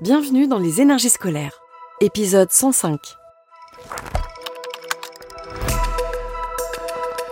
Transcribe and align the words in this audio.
Bienvenue 0.00 0.46
dans 0.46 0.60
les 0.60 0.80
énergies 0.80 1.10
scolaires, 1.10 1.60
épisode 2.00 2.52
105. 2.52 3.00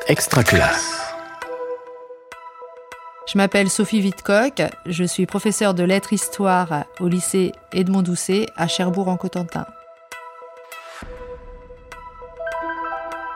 Extra 0.09 0.43
classe. 0.43 1.01
Je 3.29 3.39
m'appelle 3.39 3.71
Sophie 3.71 4.01
Wittcock, 4.03 4.63
je 4.85 5.05
suis 5.05 5.27
professeure 5.27 5.75
de 5.75 5.85
lettres 5.85 6.13
histoire 6.13 6.87
au 6.99 7.07
lycée 7.07 7.53
Edmond 7.73 8.03
Doucet 8.03 8.47
à 8.57 8.67
Cherbourg 8.67 9.07
en 9.07 9.17
Cotentin. 9.17 9.67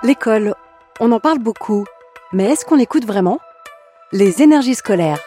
L'école, 0.03 0.57
on 0.99 1.13
en 1.13 1.21
parle 1.21 1.39
beaucoup, 1.39 1.85
mais 2.33 2.47
est-ce 2.47 2.65
qu'on 2.65 2.75
l'écoute 2.75 3.07
vraiment 3.07 3.39
Les 4.11 4.43
énergies 4.43 4.75
scolaires. 4.75 5.21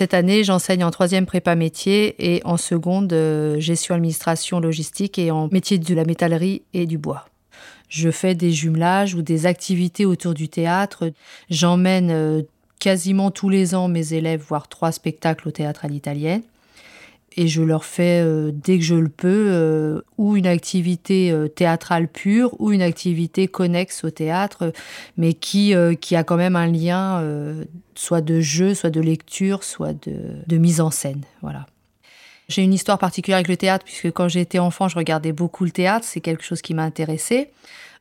Cette 0.00 0.14
année, 0.14 0.44
j'enseigne 0.44 0.82
en 0.82 0.90
troisième 0.90 1.26
prépa 1.26 1.54
métier 1.54 2.14
et 2.18 2.40
en 2.46 2.56
seconde 2.56 3.12
euh, 3.12 3.60
gestion 3.60 3.94
administration 3.94 4.58
logistique 4.58 5.18
et 5.18 5.30
en 5.30 5.48
métier 5.52 5.76
de 5.76 5.94
la 5.94 6.06
métallerie 6.06 6.62
et 6.72 6.86
du 6.86 6.96
bois. 6.96 7.26
Je 7.90 8.10
fais 8.10 8.34
des 8.34 8.50
jumelages 8.50 9.14
ou 9.14 9.20
des 9.20 9.44
activités 9.44 10.06
autour 10.06 10.32
du 10.32 10.48
théâtre. 10.48 11.12
J'emmène 11.50 12.10
euh, 12.12 12.40
quasiment 12.78 13.30
tous 13.30 13.50
les 13.50 13.74
ans 13.74 13.88
mes 13.88 14.14
élèves 14.14 14.40
voir 14.40 14.68
trois 14.68 14.90
spectacles 14.90 15.48
au 15.48 15.50
théâtre 15.50 15.84
à 15.84 15.88
l'italienne 15.88 16.40
et 17.36 17.46
je 17.46 17.62
leur 17.62 17.84
fais 17.84 18.22
euh, 18.22 18.50
dès 18.52 18.78
que 18.78 18.84
je 18.84 18.94
le 18.94 19.08
peux 19.08 19.46
euh, 19.50 20.00
ou 20.18 20.36
une 20.36 20.46
activité 20.46 21.30
euh, 21.30 21.48
théâtrale 21.48 22.08
pure 22.08 22.54
ou 22.58 22.72
une 22.72 22.82
activité 22.82 23.46
connexe 23.46 24.04
au 24.04 24.10
théâtre 24.10 24.72
mais 25.16 25.34
qui, 25.34 25.74
qui 26.00 26.16
a 26.16 26.24
quand 26.24 26.36
même 26.36 26.56
un 26.56 26.66
lien 26.66 27.24
soit 27.94 28.20
de 28.20 28.40
jeu, 28.40 28.74
soit 28.74 28.90
de 28.90 29.00
lecture, 29.00 29.62
soit 29.64 29.92
de, 29.92 30.14
de 30.46 30.56
mise 30.56 30.80
en 30.80 30.90
scène. 30.90 31.22
Voilà. 31.42 31.66
J'ai 32.48 32.62
une 32.62 32.74
histoire 32.74 32.98
particulière 32.98 33.36
avec 33.36 33.48
le 33.48 33.56
théâtre 33.56 33.84
puisque 33.84 34.10
quand 34.10 34.28
j'étais 34.28 34.58
enfant, 34.58 34.88
je 34.88 34.96
regardais 34.96 35.32
beaucoup 35.32 35.64
le 35.64 35.70
théâtre, 35.70 36.04
c'est 36.04 36.20
quelque 36.20 36.42
chose 36.42 36.62
qui 36.62 36.74
m'a 36.74 36.82
intéressé. 36.82 37.50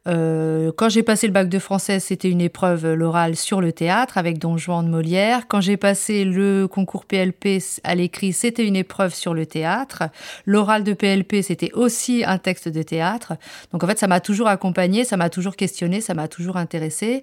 Euh, 0.08 0.72
quand 0.76 0.88
j'ai 0.90 1.04
passé 1.04 1.28
le 1.28 1.34
bac 1.34 1.50
de 1.50 1.60
français, 1.60 2.00
c'était 2.00 2.30
une 2.30 2.42
épreuve 2.42 2.94
l'oral 2.94 3.36
sur 3.36 3.60
le 3.60 3.74
théâtre 3.74 4.18
avec 4.18 4.40
Don 4.40 4.58
Juan 4.58 4.86
de 4.86 4.90
Molière. 4.90 5.48
Quand 5.48 5.62
j'ai 5.62 5.78
passé 5.78 6.24
le 6.24 6.68
concours 6.68 7.06
PLP 7.06 7.62
à 7.84 7.96
l'écrit, 7.96 8.32
c'était 8.32 8.66
une 8.66 8.78
épreuve 8.78 9.14
sur 9.14 9.34
le 9.34 9.46
théâtre. 9.46 10.04
L'oral 10.46 10.84
de 10.84 10.94
PLP, 10.94 11.42
c'était 11.44 11.72
aussi 11.74 12.24
un 12.26 12.38
texte 12.38 12.70
de 12.70 12.82
théâtre. 12.82 13.34
Donc 13.72 13.84
en 13.84 13.88
fait, 13.88 14.00
ça 14.00 14.08
m'a 14.08 14.22
toujours 14.22 14.48
accompagné, 14.48 15.04
ça 15.04 15.18
m'a 15.18 15.30
toujours 15.30 15.56
questionné, 15.56 16.00
ça 16.00 16.14
m'a 16.14 16.30
toujours 16.30 16.58
intéressé. 16.58 17.22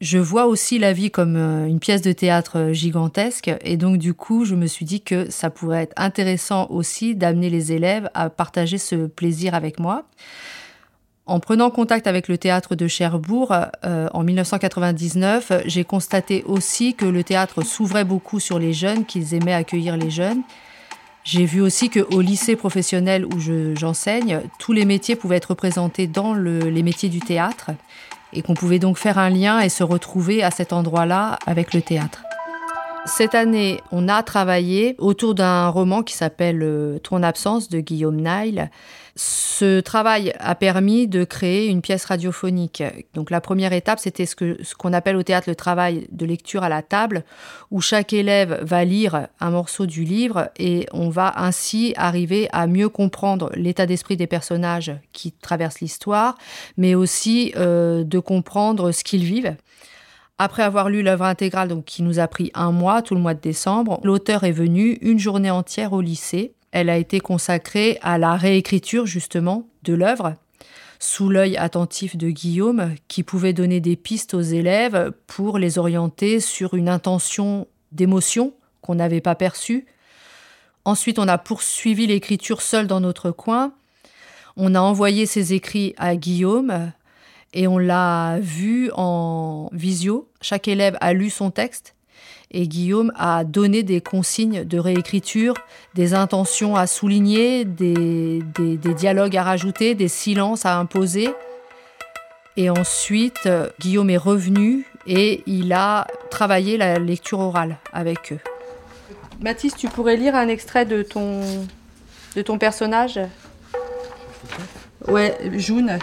Je 0.00 0.18
vois 0.18 0.46
aussi 0.46 0.78
la 0.78 0.92
vie 0.92 1.10
comme 1.10 1.36
euh, 1.36 1.66
une 1.66 1.80
pièce 1.80 2.02
de 2.02 2.12
théâtre 2.12 2.70
gigantesque 2.72 3.50
et 3.62 3.76
donc 3.76 3.98
du 3.98 4.14
coup, 4.14 4.44
je 4.44 4.54
me 4.54 4.66
suis 4.66 4.84
dit 4.84 5.00
que 5.00 5.28
ça 5.30 5.50
pourrait 5.50 5.82
être 5.82 5.94
intéressant 5.96 6.68
aussi 6.70 7.16
d'amener 7.16 7.50
les 7.50 7.72
élèves 7.72 8.08
à 8.14 8.30
partager 8.30 8.78
ce 8.78 9.06
plaisir 9.06 9.54
avec 9.54 9.80
moi. 9.80 10.04
En 11.28 11.40
prenant 11.40 11.70
contact 11.70 12.06
avec 12.06 12.26
le 12.26 12.38
théâtre 12.38 12.74
de 12.74 12.88
Cherbourg 12.88 13.54
euh, 13.84 14.08
en 14.14 14.24
1999, 14.24 15.52
j'ai 15.66 15.84
constaté 15.84 16.42
aussi 16.46 16.94
que 16.94 17.04
le 17.04 17.22
théâtre 17.22 17.60
s'ouvrait 17.60 18.06
beaucoup 18.06 18.40
sur 18.40 18.58
les 18.58 18.72
jeunes, 18.72 19.04
qu'ils 19.04 19.34
aimaient 19.34 19.52
accueillir 19.52 19.98
les 19.98 20.08
jeunes. 20.08 20.40
J'ai 21.24 21.44
vu 21.44 21.60
aussi 21.60 21.90
qu'au 21.90 22.22
lycée 22.22 22.56
professionnel 22.56 23.26
où 23.26 23.38
j'enseigne, 23.74 24.40
tous 24.58 24.72
les 24.72 24.86
métiers 24.86 25.16
pouvaient 25.16 25.36
être 25.36 25.50
représentés 25.50 26.06
dans 26.06 26.32
les 26.32 26.82
métiers 26.82 27.10
du 27.10 27.20
théâtre 27.20 27.72
et 28.32 28.40
qu'on 28.40 28.54
pouvait 28.54 28.78
donc 28.78 28.96
faire 28.96 29.18
un 29.18 29.28
lien 29.28 29.60
et 29.60 29.68
se 29.68 29.84
retrouver 29.84 30.42
à 30.42 30.50
cet 30.50 30.72
endroit-là 30.72 31.38
avec 31.46 31.74
le 31.74 31.82
théâtre. 31.82 32.22
Cette 33.08 33.34
année, 33.34 33.80
on 33.90 34.08
a 34.08 34.22
travaillé 34.22 34.94
autour 34.98 35.34
d'un 35.34 35.68
roman 35.68 36.02
qui 36.02 36.14
s'appelle 36.14 36.62
euh, 36.62 36.98
Ton 36.98 37.22
absence 37.22 37.68
de 37.68 37.80
Guillaume 37.80 38.16
Nile 38.16 38.70
ce 39.20 39.80
travail 39.80 40.32
a 40.38 40.54
permis 40.54 41.08
de 41.08 41.24
créer 41.24 41.66
une 41.66 41.82
pièce 41.82 42.04
radiophonique. 42.04 42.84
Donc 43.14 43.30
la 43.30 43.40
première 43.40 43.72
étape, 43.72 43.98
c'était 43.98 44.26
ce 44.26 44.36
qu'on 44.36 44.54
ce 44.62 44.94
appelle 44.94 45.16
au 45.16 45.24
théâtre 45.24 45.48
le 45.48 45.56
travail 45.56 46.06
de 46.12 46.24
lecture 46.24 46.62
à 46.62 46.68
la 46.68 46.82
table, 46.82 47.24
où 47.72 47.80
chaque 47.80 48.12
élève 48.12 48.60
va 48.62 48.84
lire 48.84 49.26
un 49.40 49.50
morceau 49.50 49.86
du 49.86 50.04
livre 50.04 50.50
et 50.56 50.86
on 50.92 51.08
va 51.08 51.32
ainsi 51.36 51.94
arriver 51.96 52.48
à 52.52 52.68
mieux 52.68 52.88
comprendre 52.88 53.50
l'état 53.56 53.86
d'esprit 53.86 54.16
des 54.16 54.28
personnages 54.28 54.94
qui 55.12 55.32
traversent 55.32 55.80
l'histoire, 55.80 56.38
mais 56.76 56.94
aussi 56.94 57.52
euh, 57.56 58.04
de 58.04 58.20
comprendre 58.20 58.92
ce 58.92 59.02
qu'ils 59.02 59.24
vivent. 59.24 59.56
Après 60.38 60.62
avoir 60.62 60.88
lu 60.88 61.02
l'œuvre 61.02 61.24
intégrale, 61.24 61.66
donc 61.66 61.84
qui 61.86 62.04
nous 62.04 62.20
a 62.20 62.28
pris 62.28 62.52
un 62.54 62.70
mois, 62.70 63.02
tout 63.02 63.16
le 63.16 63.20
mois 63.20 63.34
de 63.34 63.40
décembre, 63.40 63.98
l'auteur 64.04 64.44
est 64.44 64.52
venu 64.52 64.96
une 65.00 65.18
journée 65.18 65.50
entière 65.50 65.92
au 65.92 66.00
lycée 66.00 66.54
elle 66.72 66.90
a 66.90 66.96
été 66.96 67.20
consacrée 67.20 67.98
à 68.02 68.18
la 68.18 68.36
réécriture 68.36 69.06
justement 69.06 69.68
de 69.82 69.94
l'œuvre, 69.94 70.34
sous 70.98 71.28
l'œil 71.28 71.56
attentif 71.56 72.16
de 72.16 72.30
Guillaume, 72.30 72.94
qui 73.06 73.22
pouvait 73.22 73.52
donner 73.52 73.80
des 73.80 73.96
pistes 73.96 74.34
aux 74.34 74.40
élèves 74.40 75.12
pour 75.26 75.58
les 75.58 75.78
orienter 75.78 76.40
sur 76.40 76.74
une 76.74 76.88
intention 76.88 77.68
d'émotion 77.92 78.52
qu'on 78.80 78.96
n'avait 78.96 79.20
pas 79.20 79.34
perçue. 79.34 79.86
Ensuite, 80.84 81.18
on 81.18 81.28
a 81.28 81.38
poursuivi 81.38 82.06
l'écriture 82.06 82.62
seul 82.62 82.86
dans 82.86 83.00
notre 83.00 83.30
coin. 83.30 83.72
On 84.56 84.74
a 84.74 84.80
envoyé 84.80 85.26
ces 85.26 85.52
écrits 85.52 85.94
à 85.98 86.16
Guillaume 86.16 86.92
et 87.52 87.66
on 87.66 87.78
l'a 87.78 88.38
vu 88.40 88.90
en 88.94 89.70
visio. 89.72 90.28
Chaque 90.40 90.68
élève 90.68 90.96
a 91.00 91.12
lu 91.12 91.30
son 91.30 91.50
texte 91.50 91.94
et 92.50 92.66
Guillaume 92.66 93.12
a 93.16 93.44
donné 93.44 93.82
des 93.82 94.00
consignes 94.00 94.64
de 94.64 94.78
réécriture, 94.78 95.54
des 95.94 96.14
intentions 96.14 96.76
à 96.76 96.86
souligner, 96.86 97.64
des, 97.64 98.42
dialogues 98.96 99.36
à 99.36 99.42
rajouter, 99.42 99.94
des 99.94 100.08
silences 100.08 100.64
à 100.64 100.78
imposer. 100.78 101.28
Et 102.56 102.70
ensuite, 102.70 103.48
Guillaume 103.80 104.10
est 104.10 104.16
revenu 104.16 104.86
et 105.06 105.42
il 105.46 105.72
a 105.72 106.06
travaillé 106.30 106.76
la 106.76 106.98
lecture 106.98 107.38
orale 107.38 107.76
avec 107.92 108.32
eux. 108.32 108.40
Mathis, 109.40 109.76
tu 109.76 109.88
pourrais 109.88 110.16
lire 110.16 110.34
un 110.34 110.48
extrait 110.48 110.84
de 110.84 111.02
ton, 111.02 111.42
de 112.34 112.42
ton 112.42 112.58
personnage? 112.58 113.20
Ouais, 115.06 115.38
June. 115.54 115.98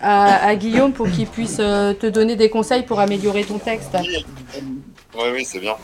À, 0.00 0.56
Guillaume 0.56 0.92
pour 0.92 1.08
qu'il 1.08 1.26
puisse 1.26 1.58
euh, 1.60 1.92
te 1.92 2.06
donner 2.06 2.34
des 2.34 2.50
conseils 2.50 2.82
pour 2.82 2.98
améliorer 2.98 3.44
ton 3.44 3.58
texte. 3.58 3.96
Oui, 5.18 5.30
oui, 5.32 5.44
c'est 5.44 5.58
bien. 5.58 5.74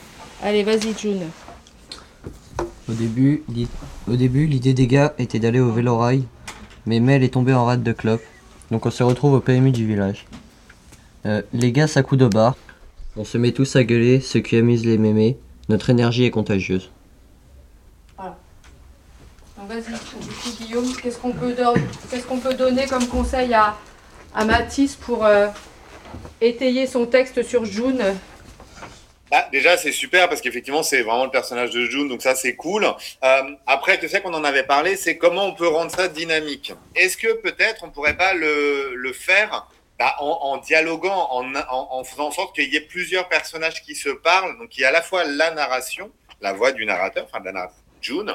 Allez, 0.43 0.62
vas-y, 0.62 0.97
June. 0.97 1.28
Au 2.89 2.93
début, 2.93 3.43
au 4.09 4.15
début, 4.15 4.47
l'idée 4.47 4.75
des 4.75 4.87
gars 4.87 5.12
était 5.19 5.41
d'aller 5.41 5.59
au 5.59 5.72
vélorail, 5.72 6.22
mais 6.87 7.00
Mel 7.00 7.25
est 7.25 7.31
tombée 7.31 7.53
en 7.53 7.65
rate 7.65 7.83
de 7.83 7.93
clope, 7.93 8.23
donc 8.71 8.87
on 8.87 8.93
se 8.93 9.03
retrouve 9.03 9.33
au 9.33 9.41
PMU 9.41 9.73
du 9.73 9.87
village. 9.87 10.27
Euh, 11.27 11.43
les 11.53 11.73
gars, 11.73 11.89
ça 11.89 12.05
coup 12.05 12.15
de 12.15 12.28
barre. 12.28 12.56
On 13.17 13.25
se 13.25 13.37
met 13.37 13.50
tous 13.50 13.75
à 13.75 13.83
gueuler, 13.83 14.21
ce 14.21 14.39
qui 14.39 14.56
amuse 14.56 14.84
les 14.84 14.99
mémés. 14.99 15.37
Notre 15.69 15.91
énergie 15.91 16.25
est 16.25 16.31
contagieuse. 16.31 16.91
Voilà. 18.17 18.37
Donc 19.59 19.69
vas-y, 19.69 20.23
du 20.23 20.28
coup, 20.28 20.50
Guillaume, 20.61 20.93
qu'est-ce 21.03 21.19
qu'on 21.19 21.33
peut, 21.33 21.56
qu'on 22.28 22.39
peut, 22.39 22.55
donner 22.55 22.87
comme 22.87 23.06
conseil 23.09 23.53
à, 23.53 23.77
à 24.33 24.44
Mathis 24.44 24.94
pour 24.94 25.25
euh, 25.25 25.49
étayer 26.41 26.87
son 26.87 27.06
texte 27.06 27.43
sur 27.43 27.65
June? 27.65 28.00
Déjà, 29.53 29.77
c'est 29.77 29.93
super 29.93 30.28
parce 30.28 30.41
qu'effectivement, 30.41 30.83
c'est 30.83 31.03
vraiment 31.03 31.25
le 31.25 31.31
personnage 31.31 31.71
de 31.71 31.87
June, 31.87 32.09
donc 32.09 32.22
ça, 32.22 32.34
c'est 32.34 32.56
cool. 32.56 32.84
Euh, 32.84 33.43
après, 33.67 33.99
tu 33.99 34.09
sais 34.09 34.21
qu'on 34.21 34.34
en 34.34 34.45
avait 34.45 34.65
parlé, 34.65 34.97
c'est 34.97 35.17
comment 35.17 35.47
on 35.47 35.55
peut 35.55 35.69
rendre 35.69 35.91
ça 35.91 36.09
dynamique. 36.09 36.72
Est-ce 36.95 37.17
que 37.17 37.33
peut-être 37.34 37.84
on 37.84 37.91
pourrait 37.91 38.17
pas 38.17 38.34
le, 38.34 39.12
faire 39.12 39.69
bah, 39.99 40.17
en, 40.19 40.56
dialoguant, 40.59 41.28
en, 41.31 41.55
en, 41.55 42.05
faisant 42.05 42.28
en 42.28 42.31
sorte 42.33 42.55
qu'il 42.55 42.73
y 42.73 42.77
ait 42.77 42.81
plusieurs 42.81 43.28
personnages 43.28 43.83
qui 43.83 43.94
se 43.94 44.11
parlent, 44.11 44.59
donc 44.59 44.77
il 44.77 44.81
y 44.81 44.84
a 44.84 44.89
à 44.89 44.93
la 44.93 45.03
fois 45.03 45.25
la 45.25 45.50
narration, 45.53 46.11
la 46.41 46.53
voix 46.53 46.73
du 46.73 46.84
narrateur, 46.84 47.25
enfin 47.25 47.41
de 47.41 47.47
la 47.47 47.53
narration, 47.53 47.82
June, 48.00 48.35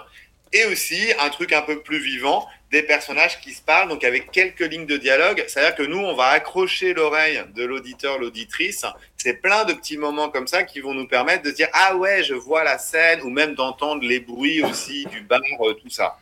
et 0.54 0.66
aussi 0.66 1.14
un 1.20 1.30
truc 1.30 1.54
un 1.54 1.62
peu 1.62 1.82
plus 1.82 2.00
vivant, 2.00 2.48
des 2.72 2.84
personnages 2.84 3.40
qui 3.42 3.54
se 3.54 3.62
parlent, 3.62 3.90
donc 3.90 4.04
avec 4.04 4.32
quelques 4.32 4.62
lignes 4.62 4.86
de 4.86 4.98
dialogue. 4.98 5.44
C'est-à-dire 5.48 5.76
que 5.76 5.84
nous, 5.84 5.98
on 5.98 6.16
va 6.16 6.28
accrocher 6.28 6.94
l'oreille 6.94 7.42
de 7.56 7.64
l'auditeur, 7.64 8.20
l'auditrice. 8.20 8.86
C'est 9.18 9.42
plein 9.42 9.66
de 9.66 9.74
petits 9.74 9.98
moments 9.98 10.30
comme 10.30 10.48
ça 10.48 10.64
qui 10.64 10.80
vont 10.80 10.94
nous 10.94 11.08
permettre 11.08 11.44
de 11.44 11.52
dire 11.52 11.68
ah 11.74 11.96
ouais, 11.96 12.24
je 12.24 12.34
vois 12.34 12.64
la 12.64 12.78
scène, 12.78 13.22
ou 13.24 13.30
même 13.30 13.56
d'entendre 13.56 14.04
les 14.04 14.20
bruits 14.20 14.62
aussi 14.64 15.06
du 15.06 15.22
bar, 15.22 15.40
euh, 15.62 15.74
tout 15.74 15.90
ça. 15.90 16.18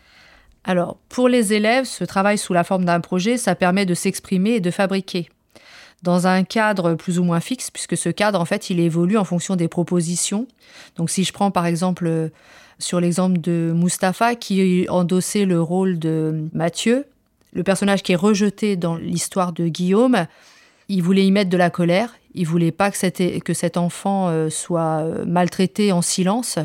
Alors, 0.64 0.98
pour 1.10 1.30
les 1.30 1.54
élèves, 1.54 1.86
ce 1.86 2.04
travail 2.04 2.38
sous 2.38 2.54
la 2.54 2.64
forme 2.64 2.86
d'un 2.86 3.00
projet, 3.00 3.38
ça 3.38 3.56
permet 3.56 3.86
de 3.86 3.94
s'exprimer 3.94 4.56
et 4.56 4.60
de 4.60 4.72
fabriquer 4.72 5.30
dans 6.04 6.28
un 6.28 6.44
cadre 6.44 6.94
plus 6.94 7.20
ou 7.20 7.24
moins 7.24 7.40
fixe, 7.40 7.72
puisque 7.72 7.98
ce 7.98 8.10
cadre, 8.10 8.40
en 8.40 8.46
fait, 8.46 8.70
il 8.70 8.80
évolue 8.80 9.18
en 9.18 9.24
fonction 9.24 9.56
des 9.56 9.68
propositions. 9.68 10.48
Donc, 10.96 11.10
si 11.10 11.24
je 11.24 11.34
prends 11.34 11.52
par 11.52 11.66
exemple 11.66 12.32
sur 12.80 13.00
l'exemple 13.00 13.40
de 13.40 13.74
Mustapha 13.76 14.36
qui 14.36 14.86
endossait 14.90 15.46
le 15.46 15.62
rôle 15.62 15.98
de 15.98 16.48
Mathieu, 16.54 17.06
le 17.54 17.64
personnage 17.64 18.04
qui 18.04 18.12
est 18.12 18.18
rejeté 18.18 18.76
dans 18.76 18.96
l'histoire 18.96 19.52
de 19.52 19.68
Guillaume. 19.68 20.28
Il 20.90 21.02
voulait 21.02 21.26
y 21.26 21.32
mettre 21.32 21.50
de 21.50 21.58
la 21.58 21.70
colère, 21.70 22.16
il 22.34 22.46
voulait 22.46 22.72
pas 22.72 22.92
que, 22.92 23.40
que 23.40 23.54
cet 23.54 23.78
enfant 23.78 24.30
euh, 24.30 24.50
soit 24.50 25.00
euh, 25.00 25.26
maltraité 25.26 25.92
en 25.92 26.02
silence. 26.02 26.60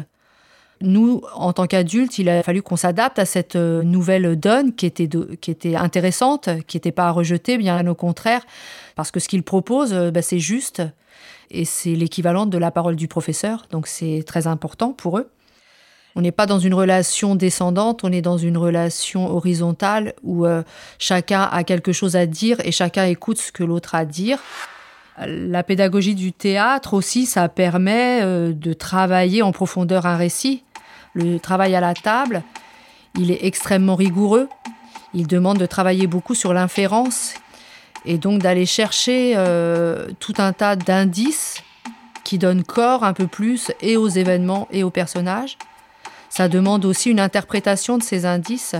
Nous, 0.82 1.22
en 1.34 1.52
tant 1.52 1.66
qu'adultes, 1.66 2.18
il 2.18 2.28
a 2.28 2.42
fallu 2.42 2.60
qu'on 2.60 2.76
s'adapte 2.76 3.18
à 3.20 3.24
cette 3.24 3.54
euh, 3.54 3.82
nouvelle 3.82 4.34
donne 4.38 4.74
qui 4.74 4.86
était, 4.86 5.76
intéressante, 5.76 6.48
qui 6.66 6.76
n'était 6.76 6.92
pas 6.92 7.06
à 7.06 7.10
rejeter, 7.12 7.56
bien 7.56 7.86
au 7.86 7.94
contraire, 7.94 8.42
parce 8.96 9.12
que 9.12 9.20
ce 9.20 9.28
qu'il 9.28 9.44
propose, 9.44 9.92
euh, 9.92 10.10
bah, 10.10 10.22
c'est 10.22 10.40
juste 10.40 10.82
et 11.52 11.64
c'est 11.64 11.94
l'équivalent 11.94 12.46
de 12.46 12.58
la 12.58 12.70
parole 12.70 12.96
du 12.96 13.06
professeur, 13.06 13.66
donc 13.70 13.86
c'est 13.86 14.24
très 14.26 14.46
important 14.46 14.92
pour 14.92 15.18
eux. 15.18 15.30
On 16.16 16.20
n'est 16.20 16.32
pas 16.32 16.46
dans 16.46 16.58
une 16.58 16.74
relation 16.74 17.36
descendante, 17.36 18.02
on 18.02 18.10
est 18.10 18.22
dans 18.22 18.38
une 18.38 18.56
relation 18.56 19.30
horizontale 19.30 20.14
où 20.24 20.46
euh, 20.46 20.62
chacun 20.98 21.42
a 21.42 21.62
quelque 21.62 21.92
chose 21.92 22.16
à 22.16 22.26
dire 22.26 22.58
et 22.64 22.72
chacun 22.72 23.04
écoute 23.04 23.38
ce 23.38 23.52
que 23.52 23.62
l'autre 23.62 23.94
a 23.94 23.98
à 23.98 24.04
dire. 24.04 24.38
La 25.18 25.62
pédagogie 25.62 26.14
du 26.14 26.32
théâtre 26.32 26.94
aussi, 26.94 27.26
ça 27.26 27.48
permet 27.48 28.22
de 28.24 28.72
travailler 28.72 29.42
en 29.42 29.52
profondeur 29.52 30.06
un 30.06 30.16
récit. 30.16 30.64
Le 31.14 31.38
travail 31.38 31.74
à 31.74 31.80
la 31.80 31.94
table, 31.94 32.42
il 33.18 33.30
est 33.30 33.44
extrêmement 33.44 33.96
rigoureux. 33.96 34.48
Il 35.14 35.26
demande 35.26 35.58
de 35.58 35.66
travailler 35.66 36.06
beaucoup 36.06 36.34
sur 36.34 36.54
l'inférence 36.54 37.34
et 38.04 38.18
donc 38.18 38.40
d'aller 38.40 38.66
chercher 38.66 39.34
euh, 39.36 40.08
tout 40.18 40.34
un 40.38 40.52
tas 40.52 40.76
d'indices 40.76 41.62
qui 42.24 42.38
donnent 42.38 42.64
corps 42.64 43.04
un 43.04 43.12
peu 43.12 43.26
plus 43.26 43.70
et 43.80 43.96
aux 43.96 44.08
événements 44.08 44.68
et 44.70 44.82
aux 44.82 44.90
personnages. 44.90 45.58
Ça 46.30 46.48
demande 46.48 46.84
aussi 46.86 47.10
une 47.10 47.20
interprétation 47.20 47.98
de 47.98 48.02
ces 48.02 48.24
indices 48.24 48.74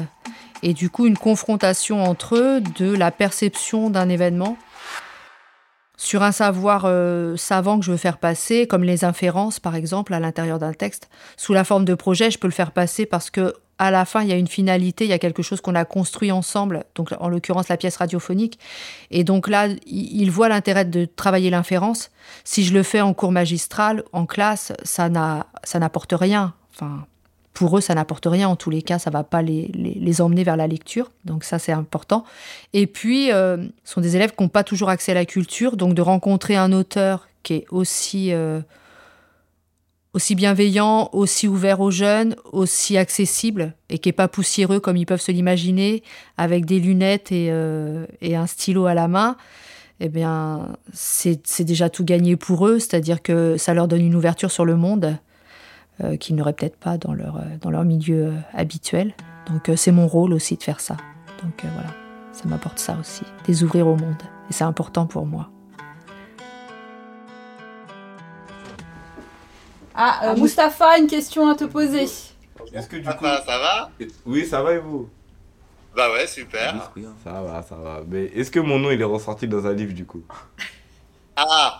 et 0.63 0.73
du 0.73 0.89
coup 0.89 1.07
une 1.07 1.19
confrontation 1.19 2.03
entre 2.03 2.37
eux 2.37 2.61
de 2.61 2.95
la 2.95 3.11
perception 3.11 3.91
d'un 3.91 4.09
événement 4.09 4.57
sur 6.03 6.25
un 6.25 6.33
savoir 6.33 6.83
euh, 6.85 7.37
savant 7.37 7.79
que 7.79 7.85
je 7.85 7.93
veux 7.93 7.97
faire 7.97 8.19
passer, 8.19 8.67
comme 8.67 8.83
les 8.83 9.05
inférences 9.05 9.61
par 9.61 9.77
exemple 9.77 10.13
à 10.15 10.19
l'intérieur 10.19 10.59
d'un 10.59 10.73
texte. 10.73 11.09
Sous 11.37 11.53
la 11.53 11.63
forme 11.63 11.85
de 11.85 11.95
projet, 11.95 12.29
je 12.33 12.39
peux 12.39 12.49
le 12.49 12.53
faire 12.53 12.73
passer 12.73 13.07
parce 13.07 13.31
que 13.31 13.55
à 13.79 13.93
la 13.93 14.05
fin, 14.05 14.23
il 14.23 14.29
y 14.29 14.33
a 14.33 14.37
une 14.37 14.49
finalité, 14.49 15.05
il 15.05 15.11
y 15.11 15.13
a 15.13 15.21
quelque 15.21 15.43
chose 15.43 15.61
qu'on 15.61 15.77
a 15.77 15.85
construit 15.85 16.33
ensemble, 16.33 16.85
donc 16.97 17.11
en 17.21 17.29
l'occurrence 17.29 17.69
la 17.69 17.77
pièce 17.77 17.97
radiophonique. 17.97 18.59
Et 19.13 19.23
donc 19.23 19.49
là, 19.49 19.69
il 19.87 20.31
voit 20.31 20.49
l'intérêt 20.49 20.85
de 20.85 21.05
travailler 21.05 21.51
l'inférence. 21.51 22.11
Si 22.43 22.65
je 22.65 22.75
le 22.75 22.83
fais 22.83 23.01
en 23.01 23.15
cours 23.15 23.33
magistral, 23.33 24.03
en 24.13 24.27
classe, 24.27 24.73
ça 24.83 25.09
n'apporte 25.09 26.15
rien. 26.17 26.53
Enfin, 26.75 27.07
pour 27.53 27.77
eux, 27.77 27.81
ça 27.81 27.95
n'apporte 27.95 28.27
rien. 28.27 28.49
En 28.49 28.57
tous 28.57 28.71
les 28.71 28.83
cas, 28.83 28.99
ça 28.99 29.11
va 29.11 29.25
pas 29.25 29.43
les, 29.43 29.71
les, 29.75 30.21
emmener 30.21 30.43
vers 30.43 30.57
la 30.57 30.67
lecture. 30.67 31.11
Donc 31.25 31.45
ça, 31.45 31.59
c'est 31.59 31.73
important. 31.73 32.25
Et 32.73 32.87
puis, 32.87 33.31
euh, 33.31 33.59
ce 33.85 33.95
sont 33.95 34.01
des 34.01 34.17
élèves 34.17 34.35
qui 34.35 34.43
n'ont 34.43 34.49
pas 34.49 34.65
toujours 34.65 34.89
accès 34.89 35.13
à 35.13 35.15
la 35.15 35.27
culture. 35.27 35.77
Donc 35.77 35.95
de 35.95 36.03
rencontrer 36.03 36.57
un 36.57 36.73
auteur 36.73 37.29
qui 37.43 37.55
est 37.55 37.67
aussi, 37.71 38.33
euh, 38.33 38.61
aussi 40.15 40.35
bienveillant, 40.35 41.11
aussi 41.13 41.47
ouvert 41.47 41.81
aux 41.81 41.91
jeunes, 41.91 42.37
aussi 42.53 42.97
accessible 42.97 43.75
et 43.91 43.99
qui 43.99 44.09
n'est 44.09 44.15
pas 44.15 44.29
poussiéreux 44.29 44.81
comme 44.81 44.97
ils 44.97 45.07
peuvent 45.07 45.21
se 45.21 45.33
l'imaginer, 45.33 46.03
avec 46.39 46.65
des 46.65 46.81
lunettes 46.81 47.33
et, 47.33 47.49
euh, 47.51 48.07
et, 48.23 48.35
un 48.35 48.47
stylo 48.47 48.87
à 48.87 48.95
la 48.95 49.09
main, 49.09 49.37
eh 50.01 50.09
bien, 50.09 50.71
c'est 50.95 51.63
déjà 51.63 51.91
tout 51.91 52.05
gagné 52.05 52.37
pour 52.37 52.67
eux. 52.67 52.79
C'est-à-dire 52.79 53.21
que 53.21 53.59
ça 53.59 53.75
leur 53.75 53.89
donne 53.89 54.01
une 54.01 54.15
ouverture 54.15 54.51
sur 54.51 54.65
le 54.65 54.77
monde. 54.77 55.19
Euh, 56.03 56.17
qu'ils 56.17 56.35
n'auraient 56.35 56.53
peut-être 56.53 56.79
pas 56.79 56.99
dans 56.99 57.15
leur, 57.15 57.37
euh, 57.37 57.59
dans 57.61 57.71
leur 57.71 57.85
milieu 57.85 58.27
euh, 58.27 58.37
habituel. 58.55 59.15
Donc 59.47 59.71
c'est 59.77 59.93
mon 59.93 60.09
rôle 60.09 60.33
aussi 60.33 60.57
de 60.57 60.63
faire 60.65 60.81
ça. 60.81 60.97
Donc 61.43 61.63
voilà, 61.63 61.91
ça 62.33 62.49
m'apporte 62.49 62.81
ça 62.81 62.97
aussi, 62.99 63.23
des 63.47 63.63
ouvrir 63.63 63.87
au 63.87 63.95
monde. 63.95 64.23
Et 64.51 64.53
c'est 64.53 64.65
important 64.65 65.07
pour 65.07 65.27
moi. 65.27 65.49
Ah, 69.95 70.23
euh, 70.25 70.37
Mustapha, 70.37 70.99
une 70.99 71.07
question 71.07 71.49
à 71.49 71.55
te 71.55 71.65
poser. 71.65 72.03
Est-ce 72.03 72.89
que 72.89 72.97
du 72.97 73.05
coup... 73.05 73.25
ça 73.25 73.59
va? 73.59 73.91
Oui, 74.27 74.45
ça 74.45 74.61
va 74.61 74.73
et 74.73 74.79
vous? 74.79 75.09
Bah 75.95 76.11
ouais, 76.11 76.27
super. 76.27 76.91
Ça 77.23 77.43
va, 77.43 77.63
ça 77.63 77.77
va. 77.77 78.01
Mais 78.09 78.25
est-ce 78.25 78.51
que 78.51 78.59
mon 78.59 78.81
nom 78.81 78.91
il 78.91 79.01
est 79.01 79.05
ressorti 79.05 79.47
dans 79.47 79.67
un 79.67 79.73
livre 79.73 79.93
du 79.93 80.05
coup? 80.05 80.23
Ah 81.37 81.72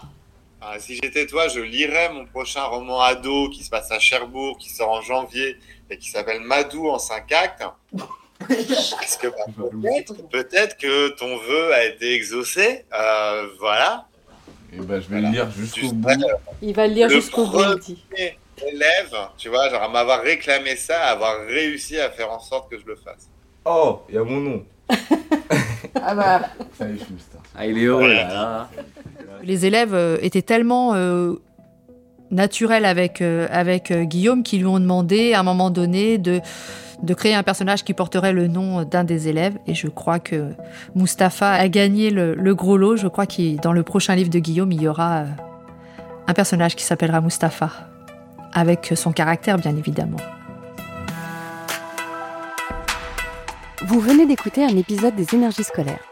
ah, 0.75 0.79
si 0.79 0.99
j'étais 1.03 1.27
toi, 1.27 1.49
je 1.49 1.61
lirais 1.61 2.11
mon 2.15 2.25
prochain 2.25 2.63
roman 2.65 3.03
ado 3.03 3.51
qui 3.51 3.63
se 3.63 3.69
passe 3.69 3.91
à 3.93 3.99
Cherbourg, 3.99 4.57
qui 4.57 4.71
sort 4.71 4.91
en 4.91 5.03
janvier 5.03 5.59
et 5.91 5.99
qui 5.99 6.09
s'appelle 6.09 6.41
Madou 6.41 6.89
en 6.89 6.99
5 6.99 7.31
actes. 7.33 7.63
Parce 8.49 9.19
que 9.19 9.27
bah, 9.27 9.91
peut-être 10.31 10.79
que 10.79 11.11
ton 11.11 11.37
vœu 11.37 11.75
a 11.75 11.85
été 11.85 12.15
exaucé. 12.15 12.87
Euh, 12.99 13.49
voilà. 13.61 14.07
Et 14.73 14.77
eh 14.79 14.81
ben, 14.81 14.99
je 14.99 15.09
vais 15.09 15.21
le 15.21 15.29
lire 15.29 15.51
jusqu'au 15.51 15.93
bout. 15.93 16.09
Il 16.63 16.75
va 16.75 16.87
le 16.87 16.95
lire 16.95 17.11
jusqu'au 17.11 17.47
bout. 17.47 17.79
élève, 18.17 19.15
tu 19.37 19.51
vois, 19.51 19.69
genre 19.69 19.83
à 19.83 19.89
m'avoir 19.91 20.23
réclamé 20.23 20.77
ça, 20.77 21.03
à 21.03 21.11
avoir 21.11 21.45
réussi 21.47 22.01
à 22.01 22.11
faire 22.11 22.33
en 22.33 22.41
sorte 22.41 22.71
que 22.71 22.79
je 22.79 22.87
le 22.87 22.97
fasse. 22.97 23.29
Oh, 23.67 24.01
il 24.09 24.15
y 24.15 24.19
a 24.19 24.25
mon 24.25 24.41
nom. 24.41 24.65
ah 26.03 26.15
bah. 26.15 26.41
Ça 26.79 26.89
y 26.89 26.95
est, 26.95 26.99
je 26.99 27.05
suis 27.05 27.15
Ah, 27.55 27.67
il 27.67 27.77
est 27.77 27.85
heureux 27.85 28.09
là. 28.09 28.71
Les 29.43 29.67
élèves 29.67 29.95
euh, 29.95 30.19
étaient 30.23 30.43
tellement 30.43 30.95
euh, 30.95 31.35
naturels 32.31 32.85
avec, 32.85 33.21
euh, 33.21 34.05
Guillaume 34.05 34.43
qu'ils 34.43 34.61
lui 34.61 34.67
ont 34.67 34.79
demandé 34.79 35.33
à 35.33 35.41
un 35.41 35.43
moment 35.43 35.71
donné 35.71 36.19
de, 36.19 36.41
de 37.03 37.15
créer 37.15 37.35
un 37.35 37.43
personnage 37.43 37.83
qui 37.83 37.93
porterait 37.93 38.33
le 38.33 38.47
nom 38.47 38.85
d'un 38.85 39.05
des 39.05 39.29
élèves. 39.29 39.59
Et 39.67 39.75
je 39.75 39.89
crois 39.89 40.21
que 40.21 40.53
Mustapha 40.95 41.51
a 41.51 41.69
gagné 41.69 42.11
le, 42.11 42.35
le 42.35 42.55
gros 42.55 42.77
lot. 42.77 42.97
Je 42.97 43.09
crois 43.09 43.27
que 43.27 43.61
dans 43.61 43.73
le 43.73 43.83
prochain 43.83 44.15
livre 44.15 44.31
de 44.31 44.39
Guillaume, 44.39 44.71
il 44.71 44.83
y 44.83 44.89
aura 44.89 45.25
un 46.29 46.35
personnage 46.35 46.77
qui 46.77 46.85
s'appellera 46.85 47.21
Mustapha, 47.21 47.71
avec 48.53 48.93
son 48.95 49.11
caractère 49.11 49.59
bien 49.59 49.77
évidemment. 49.77 50.19
Vous 53.89 53.99
venez 53.99 54.27
d'écouter 54.27 54.65
un 54.65 54.77
épisode 54.77 55.17
des 55.17 55.35
énergies 55.35 55.65
scolaires. 55.65 56.12